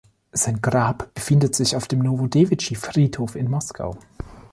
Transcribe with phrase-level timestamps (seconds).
[0.31, 3.99] Sein Grab befindet sich auf dem Nowodewitschi-Friedhof in Moskau.